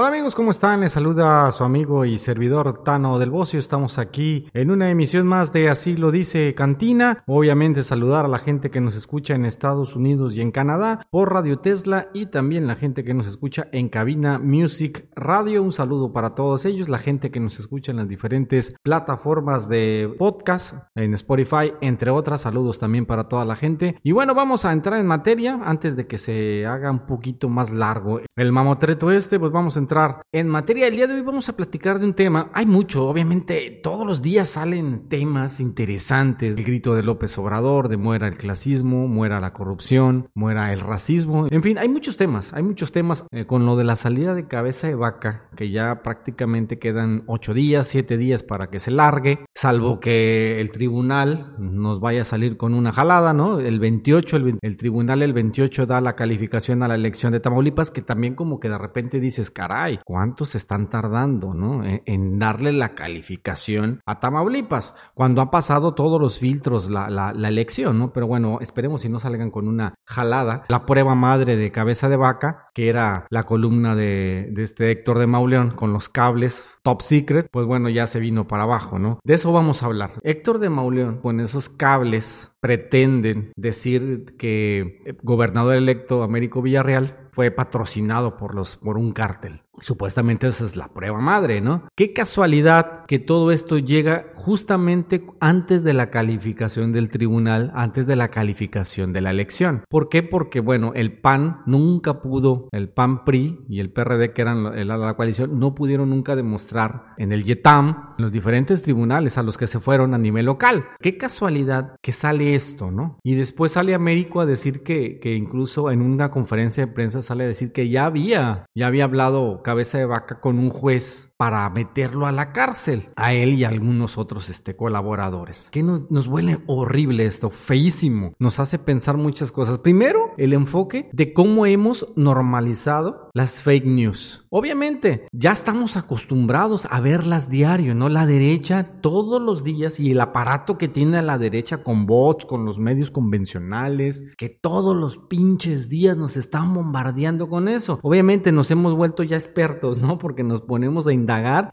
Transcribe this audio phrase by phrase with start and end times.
[0.00, 0.82] Hola amigos, ¿cómo están?
[0.82, 3.58] Les saluda su amigo y servidor Tano del Bocio.
[3.58, 7.24] Estamos aquí en una emisión más de Así lo dice Cantina.
[7.26, 11.32] Obviamente saludar a la gente que nos escucha en Estados Unidos y en Canadá por
[11.32, 15.64] Radio Tesla y también la gente que nos escucha en Cabina Music Radio.
[15.64, 20.14] Un saludo para todos ellos, la gente que nos escucha en las diferentes plataformas de
[20.16, 22.42] podcast, en Spotify, entre otras.
[22.42, 23.98] Saludos también para toda la gente.
[24.04, 27.72] Y bueno, vamos a entrar en materia antes de que se haga un poquito más
[27.72, 30.86] largo el mamotreto este, pues vamos a entrar en materia.
[30.86, 32.50] El día de hoy vamos a platicar de un tema.
[32.52, 36.58] Hay mucho, obviamente, todos los días salen temas interesantes.
[36.58, 41.46] El grito de López Obrador, de muera el clasismo, muera la corrupción, muera el racismo.
[41.50, 44.46] En fin, hay muchos temas, hay muchos temas eh, con lo de la salida de
[44.46, 49.46] cabeza de vaca, que ya prácticamente quedan ocho días, siete días para que se largue,
[49.54, 53.58] salvo que el tribunal nos vaya a salir con una jalada, ¿no?
[53.58, 57.90] El 28, el, el tribunal el 28 da la calificación a la elección de Tamaulipas,
[57.90, 61.84] que también como que de repente dices, caray, ¿cuántos están tardando, no?
[61.84, 67.48] E, en, darle la calificación a Tamaulipas, cuando ha pasado todos los filtros la, la,
[67.48, 68.12] elección, ¿no?
[68.12, 70.64] Pero bueno, esperemos si no salgan con una jalada.
[70.68, 75.18] La prueba madre de cabeza de vaca, que era la columna de, de este Héctor
[75.18, 79.18] de Mauleón con los cables top secret, pues bueno, ya se vino para abajo, ¿no?
[79.24, 80.12] De eso vamos a hablar.
[80.22, 87.50] Héctor de Mauleón, con esos cables, pretenden decir que el gobernador electo Américo Villarreal fue
[87.50, 89.62] patrocinado por los por un cártel.
[89.80, 91.88] Supuestamente esa es la prueba madre, ¿no?
[91.96, 98.16] Qué casualidad que todo esto llega justamente antes de la calificación del tribunal, antes de
[98.16, 99.82] la calificación de la elección.
[99.88, 100.22] ¿Por qué?
[100.22, 105.14] Porque, bueno, el PAN nunca pudo, el PAN PRI y el PRD, que eran la,
[105.14, 109.80] coalición, no pudieron nunca demostrar en el YETAM, los diferentes tribunales a los que se
[109.80, 110.84] fueron a nivel local.
[111.00, 113.18] Qué casualidad que sale esto, ¿no?
[113.22, 117.44] Y después sale Américo a decir que, que incluso en una conferencia de prensa sale
[117.44, 121.70] a decir que ya había, ya había hablado cabeza de vaca con un juez para
[121.70, 125.68] meterlo a la cárcel, a él y a algunos otros este, colaboradores.
[125.70, 128.34] Que nos, nos huele horrible esto, feísimo.
[128.40, 129.78] Nos hace pensar muchas cosas.
[129.78, 134.44] Primero, el enfoque de cómo hemos normalizado las fake news.
[134.50, 138.08] Obviamente, ya estamos acostumbrados a verlas diario, ¿no?
[138.08, 142.46] La derecha todos los días y el aparato que tiene a la derecha con bots,
[142.46, 148.00] con los medios convencionales, que todos los pinches días nos están bombardeando con eso.
[148.02, 150.18] Obviamente nos hemos vuelto ya expertos, ¿no?
[150.18, 151.12] Porque nos ponemos a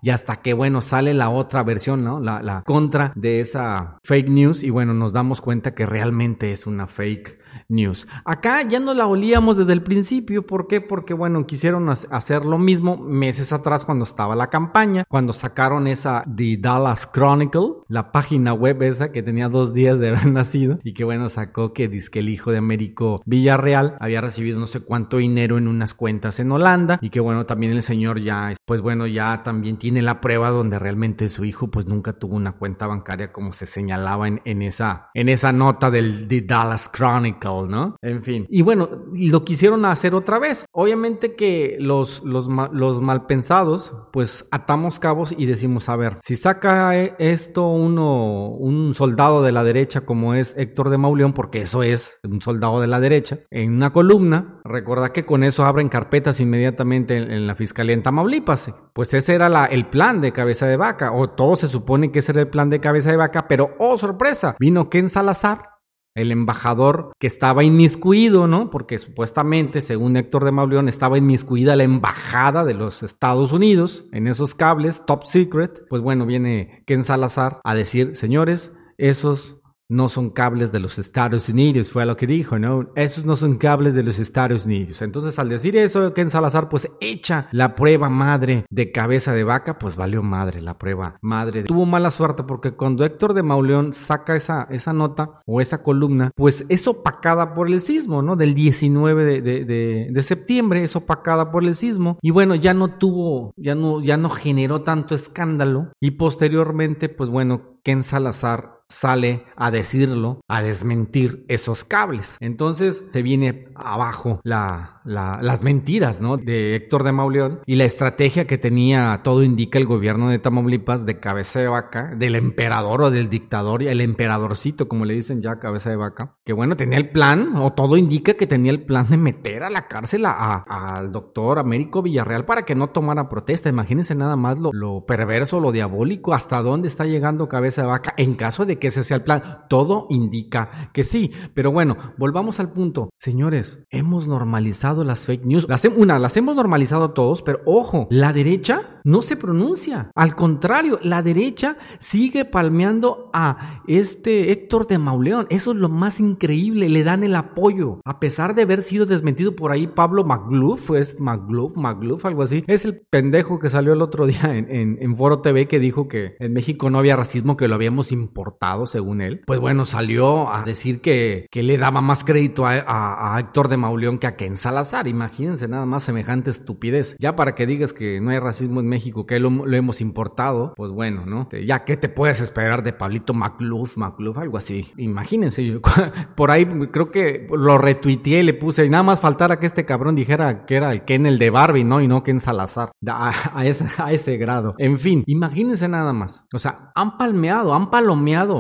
[0.02, 2.20] y hasta que, bueno, sale la otra versión, ¿no?
[2.20, 6.68] La, la contra de esa fake news y bueno, nos damos cuenta que realmente es
[6.68, 7.40] una fake
[7.70, 8.08] news.
[8.26, 10.46] Acá ya no la olíamos desde el principio.
[10.46, 10.82] ¿Por qué?
[10.82, 16.24] Porque, bueno, quisieron hacer lo mismo meses atrás cuando estaba la campaña, cuando sacaron esa
[16.36, 20.94] The Dallas Chronicle, la página web esa que tenía dos días de haber nacido y
[20.94, 24.80] que, bueno, sacó que dice que el hijo de Américo Villarreal había recibido no sé
[24.82, 28.82] cuánto dinero en unas cuentas en Holanda y que, bueno, también el señor ya, pues
[28.82, 32.88] bueno, ya también tiene la prueba donde realmente su hijo, pues nunca tuvo una cuenta
[32.88, 37.68] bancaria como se señalaba en, en esa, en esa nota del The Dallas Chronicle.
[37.70, 37.96] ¿no?
[38.02, 38.46] En fin.
[38.50, 40.66] Y bueno, lo quisieron hacer otra vez.
[40.72, 46.96] Obviamente que los, los, los malpensados, pues atamos cabos y decimos, a ver, si saca
[46.96, 52.20] esto uno, un soldado de la derecha como es Héctor de Mauleón, porque eso es
[52.24, 57.16] un soldado de la derecha, en una columna, recuerda que con eso abren carpetas inmediatamente
[57.16, 58.74] en, la fiscalía en Tamaulipas.
[58.94, 62.32] Pues ese era el plan de cabeza de vaca, o todo se supone que ese
[62.32, 65.76] era el plan de cabeza de vaca, pero oh sorpresa, vino Ken Salazar
[66.16, 68.70] el embajador que estaba inmiscuido, ¿no?
[68.70, 74.28] Porque supuestamente, según Héctor de Mauleón, estaba inmiscuida la embajada de los Estados Unidos en
[74.28, 75.84] esos cables, top secret.
[75.90, 79.58] Pues bueno, viene Ken Salazar a decir, señores, esos
[79.90, 82.90] no son cables de los Estados Unidos, fue lo que dijo, ¿no?
[82.96, 85.02] Esos no son cables de los Estados Unidos.
[85.02, 89.78] Entonces, al decir eso, Ken Salazar, pues echa la prueba madre de cabeza de vaca,
[89.78, 91.64] pues valió madre la prueba madre.
[91.64, 96.32] Tuvo mala suerte porque cuando Héctor de Mauleón saca esa, esa nota o esa columna,
[96.36, 98.36] pues es opacada por el sismo, ¿no?
[98.36, 99.66] Del 19 de,
[100.12, 102.18] de, septiembre, es opacada por el sismo.
[102.22, 105.92] Y bueno, ya no tuvo, ya no, ya no generó tanto escándalo.
[106.00, 112.38] Y posteriormente, pues bueno, Ken Salazar sale a decirlo, a desmentir esos cables.
[112.40, 116.38] Entonces se viene abajo la, las mentiras, ¿no?
[116.38, 121.06] De Héctor de Mauleón y la estrategia que tenía, todo indica el gobierno de Tamaulipas
[121.06, 125.60] de cabeza de vaca, del emperador o del dictador, el emperadorcito, como le dicen ya,
[125.60, 129.08] cabeza de vaca, que bueno, tenía el plan, o todo indica que tenía el plan
[129.10, 133.70] de meter a la cárcel al doctor Américo Villarreal para que no tomara protesta.
[133.70, 138.14] Imagínense nada más lo, lo perverso, lo diabólico, hasta dónde está llegando cabeza de vaca
[138.18, 139.66] en caso de que ese sea el plan.
[139.70, 141.32] Todo indica que sí.
[141.54, 143.10] Pero bueno, volvamos al punto.
[143.18, 145.68] Señores, hemos normalizado las fake news.
[145.68, 150.10] Las, una, las hemos normalizado todos, pero ojo, la derecha no se pronuncia.
[150.16, 155.48] Al contrario, la derecha sigue palmeando a este Héctor de Mauleón.
[155.50, 156.90] Eso es lo más increíble.
[156.90, 158.02] Le dan el apoyo.
[158.06, 162.64] A pesar de haber sido desmentido por ahí Pablo McGluff, es McGluff, McGluff, algo así.
[162.68, 166.52] Es el pendejo que salió el otro día en, Foro TV que dijo que en
[166.52, 169.42] México no había racismo, que lo habíamos importado, según él.
[169.46, 174.18] Pues bueno, salió a decir que, que le daba más crédito a, Héctor de Mauleón
[174.18, 175.08] que a Ken Salazar.
[175.08, 177.16] Imagínense nada más semejante estupidez.
[177.20, 180.74] Ya para que digas que no hay racismo en México, que lo, lo hemos importado,
[180.76, 181.48] pues bueno, ¿no?
[181.66, 184.92] Ya, ¿qué te puedes esperar de Pablito McLuff, McLuff, algo así?
[184.98, 185.80] Imagínense,
[186.36, 189.86] por ahí creo que lo retuiteé y le puse, y nada más faltara que este
[189.86, 192.02] cabrón dijera que era el Ken el de Barbie, ¿no?
[192.02, 192.92] Y no Ken Salazar.
[193.08, 194.76] A, ese, a ese grado.
[194.78, 196.46] En fin, imagínense nada más.
[196.54, 198.55] O sea, han palmeado, han palomeado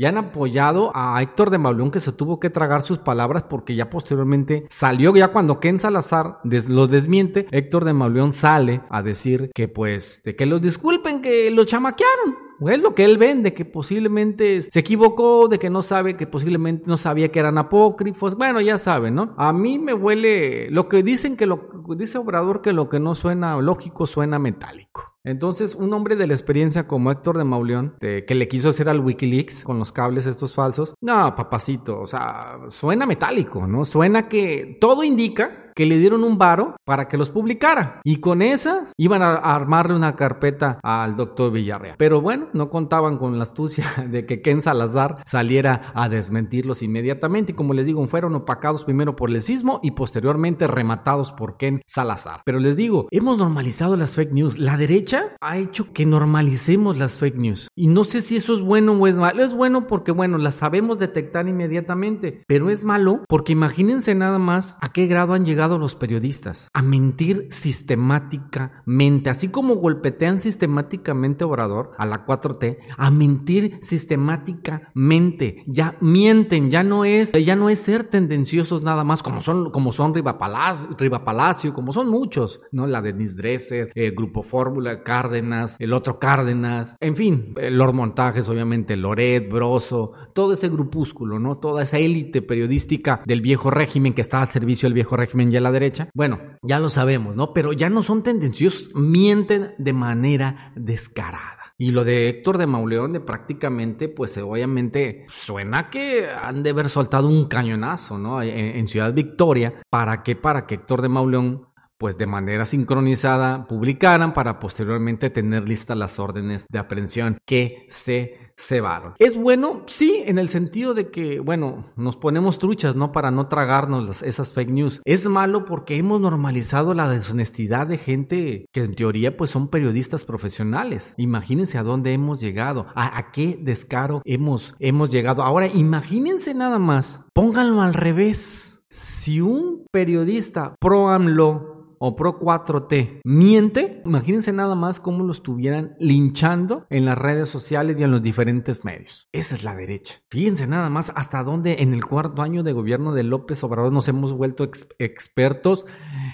[0.00, 3.74] y han apoyado a Héctor de Mauleón que se tuvo que tragar sus palabras porque
[3.74, 9.50] ya posteriormente salió, ya cuando Ken Salazar lo desmiente, Héctor de Mauleón sale a decir
[9.54, 12.49] que pues, de que los disculpen, que lo chamaquearon.
[12.68, 16.84] Es lo que él vende, que posiblemente se equivocó, de que no sabe, que posiblemente
[16.86, 18.36] no sabía que eran apócrifos.
[18.36, 19.34] Bueno, ya saben, ¿no?
[19.36, 23.14] A mí me huele lo que dicen que lo dice Obrador que lo que no
[23.14, 25.14] suena lógico suena metálico.
[25.22, 29.00] Entonces, un hombre de la experiencia como Héctor de Mauleón, que le quiso hacer al
[29.00, 33.84] Wikileaks con los cables estos falsos, no, papacito, o sea, suena metálico, ¿no?
[33.84, 38.02] Suena que todo indica que le dieron un varo para que los publicara.
[38.04, 41.94] Y con esas iban a armarle una carpeta al doctor Villarreal.
[41.96, 47.52] Pero bueno, no contaban con la astucia de que Ken Salazar saliera a desmentirlos inmediatamente.
[47.52, 51.80] Y como les digo, fueron opacados primero por el sismo y posteriormente rematados por Ken
[51.86, 52.42] Salazar.
[52.44, 54.58] Pero les digo, hemos normalizado las fake news.
[54.58, 57.68] La derecha ha hecho que normalicemos las fake news.
[57.74, 59.42] Y no sé si eso es bueno o es malo.
[59.42, 62.42] Es bueno porque, bueno, las sabemos detectar inmediatamente.
[62.46, 66.82] Pero es malo porque imagínense nada más a qué grado han llegado los periodistas a
[66.82, 75.62] mentir sistemáticamente, así como golpetean sistemáticamente Obrador a la 4T, a mentir sistemáticamente.
[75.66, 79.92] Ya mienten, ya no es, ya no es ser tendenciosos nada más, como son, como
[79.92, 82.86] son Riva Palacio, Riva Palacio como son muchos, ¿no?
[82.86, 88.96] La Denise Dresser, el Grupo Fórmula, Cárdenas, el otro Cárdenas, en fin, los montajes, obviamente,
[88.96, 91.58] Loret, Broso, todo ese grupúsculo, ¿no?
[91.58, 95.56] Toda esa élite periodística del viejo régimen que está al servicio del viejo régimen y
[95.56, 96.08] a la derecha.
[96.14, 97.52] Bueno, ya lo sabemos, ¿no?
[97.52, 101.60] Pero ya no son tendenciosos, mienten de manera descarada.
[101.78, 106.90] Y lo de Héctor de Mauleón, de prácticamente, pues obviamente suena que han de haber
[106.90, 108.42] soltado un cañonazo, ¿no?
[108.42, 109.80] En, en Ciudad Victoria.
[109.88, 110.36] ¿Para qué?
[110.36, 111.69] Para que Héctor de Mauleón
[112.00, 118.38] pues de manera sincronizada publicaran para posteriormente tener listas las órdenes de aprehensión que se
[118.56, 119.12] cebaron.
[119.18, 119.82] ¿Es bueno?
[119.86, 123.12] Sí, en el sentido de que, bueno, nos ponemos truchas, ¿no?
[123.12, 125.02] Para no tragarnos esas fake news.
[125.04, 130.24] Es malo porque hemos normalizado la deshonestidad de gente que en teoría pues son periodistas
[130.24, 131.12] profesionales.
[131.18, 135.42] Imagínense a dónde hemos llegado, a, qué descaro hemos, hemos llegado.
[135.42, 138.82] Ahora, imagínense nada más, pónganlo al revés.
[138.88, 145.96] Si un periodista pro AMLO o Pro 4T miente, imagínense nada más cómo lo estuvieran
[145.98, 149.28] linchando en las redes sociales y en los diferentes medios.
[149.32, 150.22] Esa es la derecha.
[150.30, 154.08] Fíjense nada más hasta dónde en el cuarto año de gobierno de López Obrador nos
[154.08, 154.64] hemos vuelto
[154.98, 155.84] expertos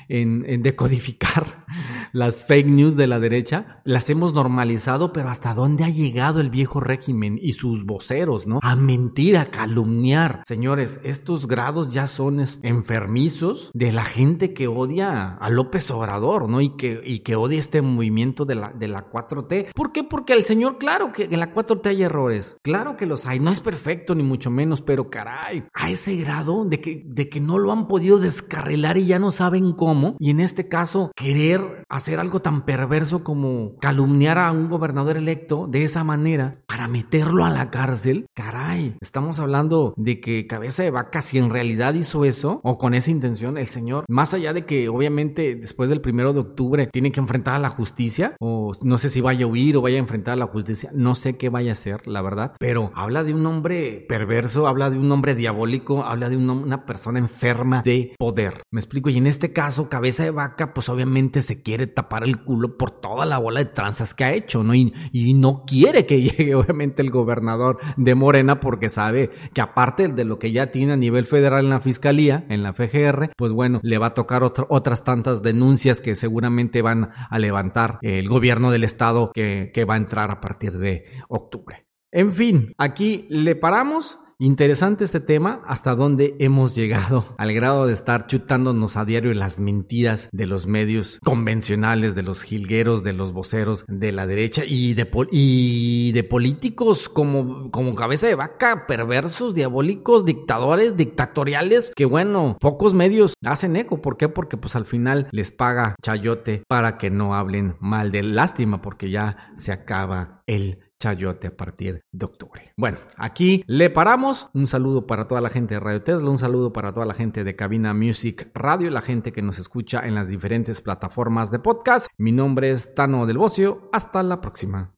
[0.08, 1.64] en, decodificar
[2.12, 3.80] las fake news de la derecha.
[3.84, 8.60] Las hemos normalizado, pero hasta dónde ha llegado el viejo régimen y sus voceros, ¿no?
[8.62, 10.42] A mentir, a calumniar.
[10.46, 16.60] Señores, estos grados ya son enfermizos de la gente que odia a López Obrador, ¿no?
[16.60, 19.72] Y que, y que odia este movimiento de la, de la 4T.
[19.74, 20.04] ¿Por qué?
[20.04, 22.56] Porque el señor, claro que en la 4T hay errores.
[22.62, 23.40] Claro que los hay.
[23.40, 27.40] No es perfecto, ni mucho menos, pero caray, a ese grado de que, de que
[27.40, 30.16] no lo han podido descarrilar y ya no saben cómo.
[30.18, 35.66] Y en este caso, querer hacer algo tan perverso como calumniar a un gobernador electo
[35.66, 38.26] de esa manera para meterlo a la cárcel.
[38.34, 42.94] Caray, estamos hablando de que cabeza de vaca, si en realidad hizo eso o con
[42.94, 47.12] esa intención, el señor, más allá de que obviamente después del primero de octubre tiene
[47.12, 50.00] que enfrentar a la justicia o no sé si vaya a huir o vaya a
[50.00, 53.34] enfrentar a la justicia, no sé qué vaya a hacer, la verdad, pero habla de
[53.34, 58.62] un hombre perverso, habla de un hombre diabólico, habla de una persona enferma de poder.
[58.70, 62.42] Me explico, y en este caso, cabeza de vaca, pues obviamente se quiere tapar el
[62.42, 64.74] culo por toda la bola de tranzas que ha hecho, ¿no?
[64.74, 64.92] Y,
[65.36, 70.38] no quiere que llegue obviamente el gobernador de Morena porque sabe que aparte de lo
[70.38, 73.98] que ya tiene a nivel federal en la fiscalía, en la FGR, pues bueno, le
[73.98, 79.30] va a tocar otras tantas denuncias que seguramente van a levantar el gobierno del estado
[79.34, 81.86] que va a entrar a partir de octubre.
[82.12, 84.18] En fin, aquí le paramos.
[84.38, 89.58] Interesante este tema, hasta dónde hemos llegado, al grado de estar chutándonos a diario las
[89.58, 94.92] mentiras de los medios convencionales, de los jilgueros, de los voceros de la derecha y
[94.92, 102.92] de, y de políticos como, cabeza de vaca, perversos, diabólicos, dictadores, dictatoriales, que bueno, pocos
[102.92, 104.02] medios hacen eco.
[104.02, 104.28] ¿Por qué?
[104.28, 109.10] Porque pues al final les paga chayote para que no hablen mal de lástima, porque
[109.10, 112.62] ya se acaba el chayote a partir de octubre.
[112.76, 114.48] Bueno, aquí le paramos.
[114.54, 117.44] Un saludo para toda la gente de Radio Tesla, un saludo para toda la gente
[117.44, 122.08] de Cabina Music Radio, la gente que nos escucha en las diferentes plataformas de podcast.
[122.18, 123.88] Mi nombre es Tano del Bocio.
[123.92, 124.92] Hasta la próxima.